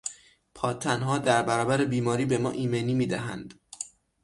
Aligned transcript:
پادتنها 0.55 1.17
در 1.17 1.43
برابر 1.43 1.85
بیماری 1.85 2.25
به 2.25 2.37
ما 2.37 2.51
ایمنی 2.51 2.93
میدهند. 2.93 3.53